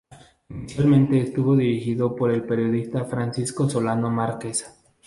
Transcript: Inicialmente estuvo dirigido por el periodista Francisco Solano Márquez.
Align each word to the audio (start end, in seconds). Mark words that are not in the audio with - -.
Inicialmente 0.49 1.21
estuvo 1.21 1.55
dirigido 1.55 2.15
por 2.15 2.31
el 2.31 2.43
periodista 2.43 3.05
Francisco 3.05 3.69
Solano 3.69 4.09
Márquez. 4.09 4.65